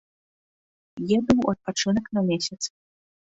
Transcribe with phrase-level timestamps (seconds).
[1.17, 2.61] Еду ў адпачынак на месяц.